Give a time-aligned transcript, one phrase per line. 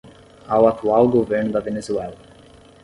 [0.53, 2.17] ao atual governo da Venezuela